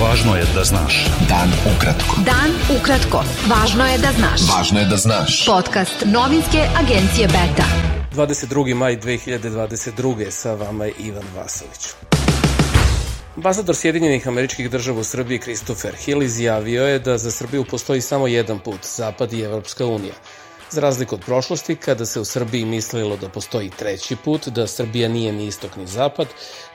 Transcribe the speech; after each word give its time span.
Važno 0.00 0.32
je 0.36 0.44
da 0.54 0.62
znaš. 0.64 1.06
Dan 1.28 1.50
ukratko. 1.68 2.22
Dan 2.24 2.54
ukratko. 2.72 3.20
Važno 3.50 3.84
je 3.84 3.98
da 3.98 4.12
znaš. 4.16 4.46
Važno 4.48 4.80
je 4.80 4.86
da 4.88 4.96
znaš. 4.96 5.34
Podcast 5.46 6.06
novinske 6.06 6.62
agencije 6.80 7.26
Beta. 7.28 7.66
22. 8.14 8.74
maj 8.74 8.96
2022. 8.96 10.30
sa 10.30 10.54
vama 10.54 10.88
je 10.88 10.94
Ivan 10.98 11.26
Vasović. 11.36 11.90
Ambasador 13.36 13.76
Sjedinjenih 13.76 14.28
američkih 14.28 14.70
država 14.70 15.00
u 15.00 15.04
Srbiji 15.04 15.38
Christopher 15.38 15.94
Hill 15.94 16.22
izjavio 16.22 16.86
je 16.86 16.98
da 16.98 17.18
za 17.18 17.30
Srbiju 17.30 17.64
postoji 17.64 18.00
samo 18.00 18.26
jedan 18.26 18.58
put, 18.58 18.80
Zapad 18.96 19.32
i 19.32 19.42
Evropska 19.42 19.86
unija. 19.86 20.14
Za 20.72 20.80
razliku 20.80 21.14
od 21.14 21.20
prošlosti, 21.20 21.76
kada 21.76 22.06
se 22.06 22.20
u 22.20 22.24
Srbiji 22.24 22.64
mislilo 22.64 23.16
da 23.16 23.28
postoji 23.28 23.70
treći 23.78 24.16
put, 24.16 24.48
da 24.48 24.66
Srbija 24.66 25.08
nije 25.08 25.32
ni 25.32 25.46
istok 25.46 25.76
ni 25.76 25.86
zapad, 25.86 26.26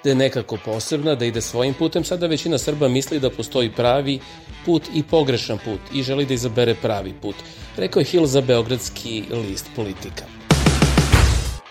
da 0.04 0.10
je 0.10 0.16
nekako 0.16 0.58
posebna, 0.66 1.16
da 1.16 1.26
ide 1.26 1.42
svojim 1.42 1.74
putem, 1.74 2.04
sada 2.04 2.28
većina 2.28 2.58
Srba 2.58 2.88
misli 2.88 3.20
da 3.20 3.30
postoji 3.30 3.72
pravi 3.72 4.20
put 4.66 4.84
i 4.94 5.04
pogrešan 5.04 5.58
put 5.66 5.80
i 5.94 6.04
želi 6.04 6.26
da 6.26 6.34
izabere 6.34 6.76
pravi 6.76 7.14
put, 7.22 7.36
rekao 7.78 8.00
je 8.00 8.06
Hill 8.06 8.26
za 8.26 8.42
Beogradski 8.42 9.24
list 9.32 9.66
Politika. 9.76 10.45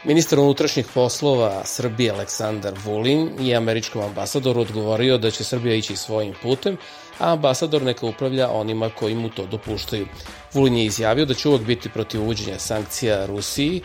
Ministar 0.06 0.38
unutrašnjih 0.38 0.86
poslova 0.94 1.62
Srbije 1.64 2.10
Aleksandar 2.10 2.74
Vulin 2.84 3.30
je 3.40 3.56
američkom 3.56 4.02
ambasadoru 4.02 4.60
odgovorio 4.60 5.18
da 5.18 5.30
će 5.30 5.44
Srbija 5.44 5.74
ići 5.74 5.96
svojim 5.96 6.34
putem, 6.42 6.76
a 7.18 7.32
ambasador 7.32 7.82
neka 7.82 8.06
upravlja 8.06 8.50
onima 8.50 8.90
koji 8.90 9.14
mu 9.14 9.28
to 9.28 9.46
dopuštaju. 9.46 10.06
Vulin 10.52 10.76
je 10.76 10.84
izjavio 10.84 11.24
da 11.24 11.34
će 11.34 11.48
uvek 11.48 11.62
biti 11.62 11.88
protiv 11.88 12.22
uvođenja 12.22 12.58
sankcija 12.58 13.26
Rusiji 13.26 13.82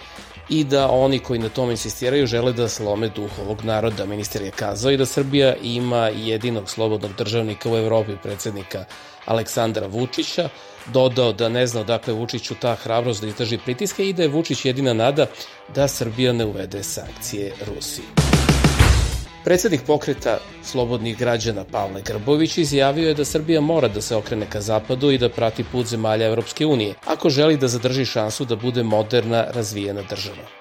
i 0.49 0.63
da 0.63 0.91
oni 0.91 1.19
koji 1.19 1.39
na 1.39 1.49
tome 1.49 1.71
insistiraju 1.71 2.27
žele 2.27 2.53
da 2.53 2.69
slome 2.69 3.09
duh 3.09 3.39
ovog 3.39 3.63
naroda. 3.63 4.05
Ministar 4.05 4.41
je 4.41 4.51
kazao 4.51 4.91
i 4.91 4.97
da 4.97 5.05
Srbija 5.05 5.55
ima 5.63 6.07
jedinog 6.07 6.69
slobodnog 6.69 7.11
državnika 7.17 7.71
u 7.71 7.77
Evropi, 7.77 8.11
predsednika 8.23 8.85
Aleksandra 9.25 9.87
Vučića, 9.87 10.49
dodao 10.93 11.33
da 11.33 11.49
ne 11.49 11.67
zna 11.67 11.81
odakle 11.81 12.13
Vučiću 12.13 12.55
ta 12.55 12.75
hrabrost 12.75 13.21
da 13.21 13.27
izdrži 13.27 13.57
pritiske 13.57 14.09
i 14.09 14.13
da 14.13 14.23
je 14.23 14.29
Vučić 14.29 14.65
jedina 14.65 14.93
nada 14.93 15.25
da 15.75 15.87
Srbija 15.87 16.33
ne 16.33 16.45
uvede 16.45 16.83
sankcije 16.83 17.53
Rusiji. 17.67 18.38
Predsednik 19.43 19.81
pokreta 19.87 20.37
slobodnih 20.63 21.17
građana 21.17 21.63
Pavle 21.71 22.01
Grbović 22.01 22.57
izjavio 22.57 23.07
je 23.07 23.13
da 23.13 23.25
Srbija 23.25 23.61
mora 23.61 23.87
da 23.87 24.01
se 24.01 24.15
okrene 24.15 24.45
ka 24.49 24.61
zapadu 24.61 25.11
i 25.11 25.17
da 25.17 25.29
prati 25.29 25.63
put 25.63 25.85
zemalja 25.87 26.27
Evropske 26.27 26.65
unije, 26.65 26.93
ako 27.05 27.29
želi 27.29 27.57
da 27.57 27.67
zadrži 27.67 28.05
šansu 28.05 28.45
da 28.45 28.55
bude 28.55 28.83
moderna, 28.83 29.45
razvijena 29.53 30.01
država. 30.09 30.58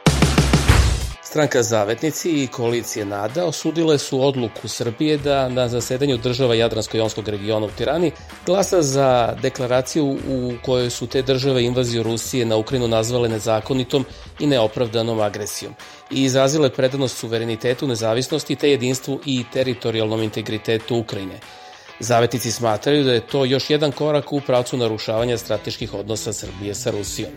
Stranka 1.28 1.62
Zavetnici 1.62 2.30
i 2.30 2.46
koalicije 2.46 3.04
NADA 3.04 3.44
osudile 3.44 3.98
su 3.98 4.26
odluku 4.26 4.68
Srbije 4.68 5.16
da 5.18 5.48
na 5.48 5.68
zasedanju 5.68 6.16
država 6.16 6.54
Jadransko-Jonskog 6.54 7.28
regiona 7.28 7.66
u 7.66 7.70
Tirani 7.70 8.12
glasa 8.46 8.82
za 8.82 9.36
deklaraciju 9.42 10.06
u 10.28 10.52
kojoj 10.64 10.90
su 10.90 11.06
te 11.06 11.22
države 11.22 11.64
invaziju 11.64 12.02
Rusije 12.02 12.46
na 12.46 12.56
Ukrajinu 12.56 12.88
nazvale 12.88 13.28
nezakonitom 13.28 14.04
i 14.38 14.46
neopravdanom 14.46 15.20
agresijom 15.20 15.74
i 16.10 16.24
izrazile 16.24 16.70
predanost 16.70 17.18
suverenitetu, 17.18 17.86
nezavisnosti 17.86 18.56
te 18.56 18.70
jedinstvu 18.70 19.20
i 19.26 19.44
teritorijalnom 19.52 20.22
integritetu 20.22 20.96
Ukrajine. 20.96 21.40
Zavetnici 22.00 22.52
smatraju 22.52 23.04
da 23.04 23.12
je 23.12 23.26
to 23.26 23.44
još 23.44 23.70
jedan 23.70 23.92
korak 23.92 24.32
u 24.32 24.40
pravcu 24.40 24.76
narušavanja 24.76 25.38
strateških 25.38 25.94
odnosa 25.94 26.32
Srbije 26.32 26.74
sa 26.74 26.90
Rusijom. 26.90 27.30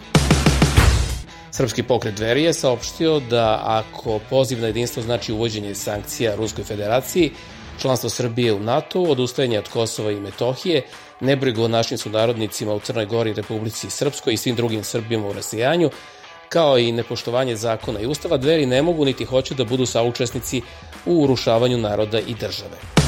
Srpski 1.52 1.84
pokret 1.84 2.16
Dveri 2.16 2.44
je 2.44 2.54
saopštio 2.54 3.20
da 3.20 3.62
ako 3.64 4.20
poziv 4.30 4.60
na 4.60 4.68
jedinstvo 4.68 5.04
znači 5.04 5.34
uvođenje 5.34 5.76
sankcija 5.76 6.36
Ruskoj 6.36 6.64
federaciji, 6.64 7.32
članstvo 7.82 8.10
Srbije 8.10 8.54
u 8.54 8.60
NATO, 8.60 9.02
odustajanje 9.02 9.60
od 9.60 9.70
Kosova 9.70 10.12
i 10.12 10.20
Metohije, 10.20 10.82
nebrigo 11.20 11.64
o 11.64 11.68
našim 11.68 11.98
sunarodnicima 11.98 12.74
u 12.74 12.80
Crnoj 12.80 13.06
Gori, 13.06 13.34
Republici 13.34 13.90
Srpskoj 13.90 14.34
i 14.34 14.38
svim 14.38 14.56
drugim 14.56 14.84
Srbijama 14.84 15.28
u 15.28 15.34
rasijanju, 15.34 15.90
kao 16.50 16.78
i 16.78 16.92
nepoštovanje 16.92 17.56
zakona 17.56 18.00
i 18.00 18.08
ustava, 18.08 18.38
dveri 18.38 18.66
ne 18.66 18.82
mogu 18.82 19.06
niti 19.06 19.26
hoće 19.26 19.56
da 19.56 19.66
budu 19.66 19.86
saučesnici 19.86 20.61
u 21.06 21.23
urušavanju 21.23 21.78
naroda 21.78 22.20
i 22.20 22.34
države. 22.34 23.01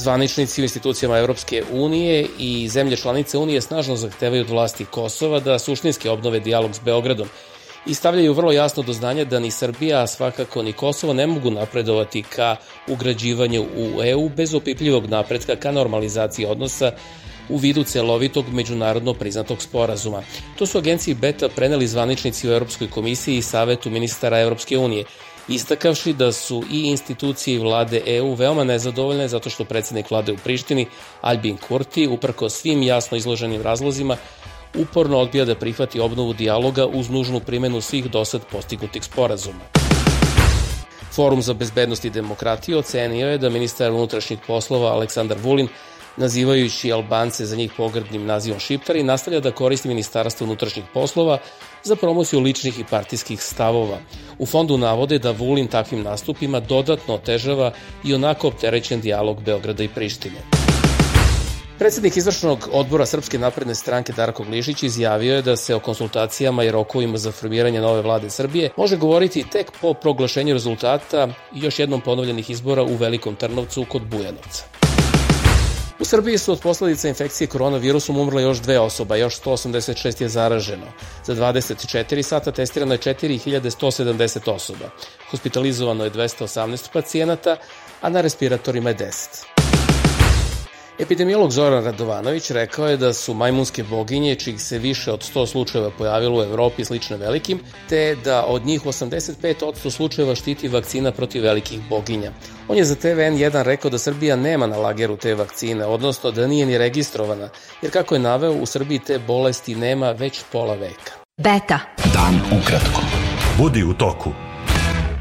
Zvaničnici 0.00 0.62
u 0.62 0.64
institucijama 0.64 1.18
Evropske 1.18 1.62
unije 1.72 2.26
i 2.38 2.68
zemlje 2.68 2.96
članice 2.96 3.38
Unije 3.38 3.60
snažno 3.60 3.96
zahtevaju 3.96 4.42
od 4.42 4.50
vlasti 4.50 4.84
Kosova 4.84 5.40
da 5.40 5.58
suštinski 5.58 6.08
obnove 6.08 6.40
dijalog 6.40 6.74
s 6.74 6.80
Beogradom 6.80 7.28
i 7.86 7.94
stavljaju 7.94 8.32
vrlo 8.32 8.52
jasno 8.52 8.82
do 8.82 8.92
znanja 8.92 9.24
da 9.24 9.38
ni 9.38 9.50
Srbija, 9.50 10.02
a 10.02 10.06
svakako 10.06 10.62
ni 10.62 10.72
Kosovo 10.72 11.12
ne 11.12 11.26
mogu 11.26 11.50
napredovati 11.50 12.22
ka 12.22 12.56
ugrađivanju 12.88 13.62
u 13.76 14.02
EU 14.02 14.28
bez 14.28 14.54
opipljivog 14.54 15.06
napretka 15.06 15.56
ka 15.56 15.72
normalizaciji 15.72 16.46
odnosa 16.46 16.92
u 17.48 17.56
vidu 17.56 17.84
celovitog 17.84 18.44
međunarodno 18.52 19.14
priznatog 19.14 19.62
sporazuma. 19.62 20.22
To 20.58 20.66
su 20.66 20.78
agenciji 20.78 21.14
BETA 21.14 21.48
preneli 21.48 21.86
zvaničnici 21.86 22.48
u 22.48 22.52
Europskoj 22.52 22.90
komisiji 22.90 23.36
i 23.36 23.42
Savetu 23.42 23.90
ministara 23.90 24.40
Evropske 24.40 24.78
unije– 24.78 25.04
istakavši 25.50 26.12
da 26.12 26.32
su 26.32 26.64
i 26.70 26.80
institucije 26.80 27.54
i 27.54 27.58
vlade 27.58 28.02
EU 28.06 28.34
veoma 28.34 28.64
nezadovoljne 28.64 29.28
zato 29.28 29.50
što 29.50 29.64
predsednik 29.64 30.10
vlade 30.10 30.32
u 30.32 30.36
Prištini, 30.44 30.86
Albin 31.20 31.56
Kurti, 31.56 32.06
uprko 32.06 32.48
svim 32.48 32.82
jasno 32.82 33.16
izloženim 33.16 33.62
razlozima, 33.62 34.16
uporno 34.74 35.18
odbija 35.18 35.44
da 35.44 35.54
prihvati 35.54 36.00
obnovu 36.00 36.32
dijaloga 36.32 36.86
uz 36.86 37.10
nužnu 37.10 37.40
primenu 37.40 37.80
svih 37.80 38.10
dosad 38.10 38.42
postignutih 38.52 39.04
sporazuma. 39.04 39.64
Forum 41.12 41.42
za 41.42 41.54
bezbednost 41.54 42.04
i 42.04 42.10
demokratiju 42.10 42.78
ocenio 42.78 43.28
je 43.28 43.38
da 43.38 43.50
ministar 43.50 43.92
unutrašnjih 43.92 44.38
poslova 44.46 44.92
Aleksandar 44.92 45.38
Vulin 45.42 45.68
nazivajući 46.16 46.92
Albance 46.92 47.46
za 47.46 47.56
njih 47.56 47.72
pogrdnim 47.76 48.26
nazivom 48.26 48.60
Šiptari, 48.60 49.02
nastavlja 49.02 49.40
da 49.40 49.52
koristi 49.52 49.88
Ministarstvo 49.88 50.44
unutrašnjih 50.44 50.84
poslova 50.94 51.38
za 51.82 51.96
promociju 51.96 52.40
ličnih 52.40 52.80
i 52.80 52.84
partijskih 52.90 53.42
stavova. 53.42 53.98
U 54.38 54.46
fondu 54.46 54.78
navode 54.78 55.18
da 55.18 55.30
Vulin 55.30 55.68
takvim 55.68 56.02
nastupima 56.02 56.60
dodatno 56.60 57.14
otežava 57.14 57.72
i 58.04 58.14
onako 58.14 58.48
opterećen 58.48 59.00
dijalog 59.00 59.42
Beograda 59.42 59.82
i 59.82 59.88
Prištine. 59.88 60.40
Predsednik 61.80 62.16
izvršnog 62.16 62.68
odbora 62.72 63.06
Srpske 63.06 63.38
napredne 63.38 63.74
stranke 63.74 64.12
Darko 64.12 64.44
Glišić 64.44 64.82
izjavio 64.82 65.34
je 65.34 65.42
da 65.42 65.56
se 65.56 65.74
o 65.74 65.80
konsultacijama 65.80 66.64
i 66.64 66.70
rokovima 66.70 67.18
za 67.18 67.32
formiranje 67.32 67.80
nove 67.80 68.02
vlade 68.02 68.30
Srbije 68.30 68.70
može 68.76 68.96
govoriti 68.96 69.44
tek 69.52 69.72
po 69.80 69.94
proglašenju 69.94 70.52
rezultata 70.52 71.28
još 71.54 71.78
jednom 71.78 72.00
ponovljenih 72.00 72.50
izbora 72.50 72.82
u 72.82 72.96
Velikom 72.96 73.36
Trnovcu 73.36 73.86
kod 73.88 74.02
Bujanovca. 74.02 74.79
U 76.00 76.04
Srbiji 76.04 76.38
su 76.38 76.52
od 76.52 76.60
posledica 76.60 77.08
infekcije 77.08 77.48
koronavirusom 77.48 78.16
umrle 78.16 78.42
još 78.42 78.58
dve 78.58 78.78
osoba, 78.78 79.16
još 79.16 79.40
186 79.40 80.22
je 80.22 80.28
zaraženo. 80.28 80.86
Za 81.24 81.34
24 81.34 82.22
sata 82.22 82.52
testirano 82.52 82.94
je 82.94 82.98
4170 82.98 84.50
osoba. 84.50 84.90
Hospitalizovano 85.30 86.04
je 86.04 86.10
218 86.10 86.92
pacijenata, 86.92 87.56
a 88.00 88.08
na 88.08 88.20
respiratorima 88.20 88.90
je 88.90 88.96
10. 88.96 89.59
Epidemiolog 91.00 91.50
Zoran 91.50 91.84
Radovanović 91.84 92.50
rekao 92.50 92.88
je 92.88 92.96
da 92.96 93.12
su 93.12 93.34
majmunske 93.34 93.82
boginje, 93.82 94.34
čih 94.34 94.60
se 94.60 94.78
više 94.78 95.12
od 95.12 95.30
100 95.34 95.46
slučajeva 95.46 95.90
pojavilo 95.98 96.40
u 96.40 96.42
Evropi 96.42 96.84
slične 96.84 97.16
velikim, 97.16 97.60
te 97.88 98.16
da 98.24 98.44
od 98.44 98.66
njih 98.66 98.84
85% 98.84 99.90
slučajeva 99.90 100.34
štiti 100.34 100.68
vakcina 100.68 101.12
protiv 101.12 101.42
velikih 101.42 101.80
boginja. 101.88 102.32
On 102.68 102.76
je 102.76 102.84
za 102.84 102.94
TVN1 102.94 103.62
rekao 103.62 103.90
da 103.90 103.98
Srbija 103.98 104.36
nema 104.36 104.66
na 104.66 104.76
lageru 104.76 105.16
te 105.16 105.34
vakcine, 105.34 105.86
odnosno 105.86 106.30
da 106.30 106.46
nije 106.46 106.66
ni 106.66 106.78
registrovana, 106.78 107.48
jer 107.82 107.92
kako 107.92 108.14
je 108.14 108.20
naveo, 108.20 108.52
u 108.52 108.66
Srbiji 108.66 108.98
te 108.98 109.18
bolesti 109.18 109.74
nema 109.74 110.10
već 110.10 110.42
pola 110.52 110.74
veka. 110.74 111.12
Beta. 111.36 111.78
Dan 112.14 112.60
ukratko. 112.60 113.02
Budi 113.58 113.84
u 113.84 113.94
toku. 113.94 114.49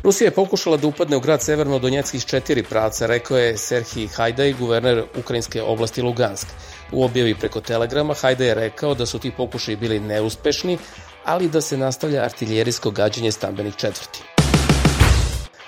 Rusija 0.03 0.27
je 0.27 0.31
pokušala 0.31 0.77
da 0.77 0.87
upadne 0.87 1.17
u 1.17 1.19
grad 1.19 1.41
Severno 1.41 1.79
Donjecki 1.79 2.17
iz 2.17 2.25
četiri 2.25 2.63
pravca, 2.63 3.05
rekao 3.05 3.37
je 3.37 3.57
Serhij 3.57 4.07
Hajdaj, 4.07 4.53
guverner 4.53 5.03
ukrajinske 5.19 5.61
oblasti 5.61 6.01
Lugansk. 6.01 6.47
U 6.91 7.03
objavi 7.03 7.35
preko 7.35 7.61
telegrama 7.61 8.13
Hajdaj 8.13 8.47
je 8.47 8.55
rekao 8.55 8.93
da 8.95 9.05
su 9.05 9.19
ti 9.19 9.31
pokušaji 9.37 9.77
bili 9.77 9.99
neuspešni, 9.99 10.77
ali 11.25 11.49
da 11.49 11.61
se 11.61 11.77
nastavlja 11.77 12.23
artiljerijsko 12.23 12.91
gađanje 12.91 13.31
stambenih 13.31 13.75
četvrti. 13.75 14.38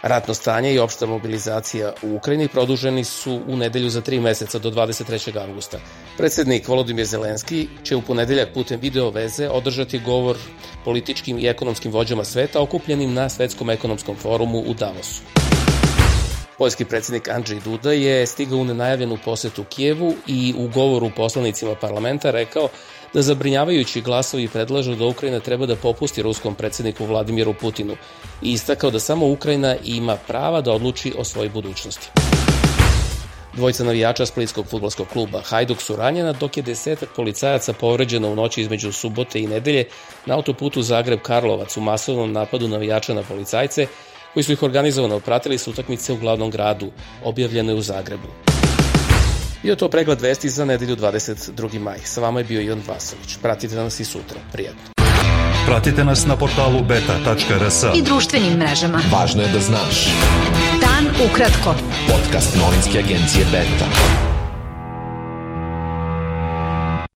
Ratno 0.03 0.33
stanje 0.33 0.73
i 0.73 0.79
opšta 0.79 1.05
mobilizacija 1.05 1.93
u 2.03 2.15
Ukrajini 2.15 2.47
produženi 2.47 3.03
su 3.03 3.41
u 3.47 3.55
nedelju 3.57 3.89
za 3.89 4.01
tri 4.01 4.19
meseca 4.19 4.59
do 4.59 4.71
23. 4.71 5.37
avgusta. 5.37 5.79
Predsednik 6.17 6.67
Volodimir 6.67 7.05
Zelenski 7.05 7.67
će 7.83 7.95
u 7.95 8.01
ponedeljak 8.01 8.53
putem 8.53 8.79
video 8.79 9.09
veze 9.09 9.49
održati 9.49 9.99
govor 9.99 10.37
političkim 10.85 11.39
i 11.39 11.47
ekonomskim 11.47 11.91
vođama 11.91 12.23
sveta 12.23 12.61
okupljenim 12.61 13.13
na 13.13 13.29
Svetskom 13.29 13.69
ekonomskom 13.69 14.15
forumu 14.15 14.59
u 14.59 14.73
Davosu. 14.73 15.21
Poljski 16.57 16.85
predsednik 16.85 17.29
Andrzej 17.29 17.59
Duda 17.59 17.91
je 17.91 18.27
stigao 18.27 18.59
u 18.59 18.65
nenajavljenu 18.65 19.17
posetu 19.25 19.63
Kijevu 19.63 20.13
i 20.27 20.53
u 20.57 20.67
govoru 20.67 21.11
poslanicima 21.15 21.75
parlamenta 21.75 22.31
rekao 22.31 22.69
da 23.13 23.21
zabrinjavajući 23.21 24.01
glasovi 24.01 24.47
predlažu 24.47 24.95
da 24.95 25.05
Ukrajina 25.05 25.39
treba 25.39 25.65
da 25.65 25.75
popusti 25.75 26.21
ruskom 26.21 26.55
predsedniku 26.55 27.05
Vladimiru 27.05 27.53
Putinu 27.53 27.95
i 28.41 28.51
istakao 28.51 28.91
da 28.91 28.99
samo 28.99 29.31
Ukrajina 29.31 29.75
ima 29.83 30.17
prava 30.27 30.61
da 30.61 30.71
odluči 30.71 31.13
o 31.17 31.23
svojoj 31.23 31.49
budućnosti. 31.49 32.09
Dvojica 33.53 33.83
navijača 33.83 34.25
Splitskog 34.25 34.65
futbolskog 34.67 35.07
kluba 35.07 35.41
Hajduk 35.41 35.81
su 35.81 35.95
ranjena, 35.95 36.33
dok 36.33 36.57
je 36.57 36.63
desetak 36.63 37.09
policajaca 37.15 37.73
povređeno 37.73 38.31
u 38.31 38.35
noći 38.35 38.61
između 38.61 38.91
subote 38.91 39.39
i 39.39 39.47
nedelje 39.47 39.85
na 40.25 40.35
autoputu 40.35 40.81
Zagreb-Karlovac 40.81 41.77
u 41.77 41.81
masovnom 41.81 42.31
napadu 42.31 42.67
navijača 42.67 43.13
na 43.13 43.23
policajce, 43.23 43.87
koji 44.33 44.43
su 44.43 44.51
ih 44.51 44.63
organizovano 44.63 45.19
pratili 45.19 45.57
s 45.57 45.67
utakmice 45.67 46.13
u 46.13 46.17
glavnom 46.17 46.51
gradu, 46.51 46.91
objavljene 47.23 47.73
u 47.73 47.81
Zagrebu. 47.81 48.50
Bio 49.63 49.75
to 49.75 49.89
pregled 49.89 50.21
vesti 50.21 50.49
za 50.49 50.65
nedelju 50.65 50.95
22. 50.95 51.79
maj. 51.79 51.97
Sa 52.03 52.21
vama 52.21 52.39
je 52.39 52.43
bio 52.43 52.61
Ivan 52.61 52.81
Vasović. 52.87 53.37
Pratite 53.41 53.75
nas 53.75 53.99
i 53.99 54.05
sutra. 54.05 54.39
Prijetno. 54.51 54.81
Pratite 55.65 56.03
nas 56.03 56.25
na 56.25 56.35
portalu 56.35 56.83
beta.rs. 56.83 57.83
I 57.95 58.01
društvenim 58.01 58.53
mrežama. 58.53 59.01
Važno 59.11 59.41
je 59.41 59.47
da 59.47 59.59
znaš. 59.59 60.05
Dan 60.81 61.29
ukratko. 61.29 61.75
Podcast 62.07 62.55
novinske 62.55 62.99
agencije 62.99 63.45
Beta. 63.51 64.30